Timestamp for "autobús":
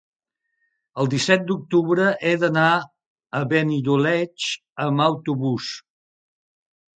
5.07-5.69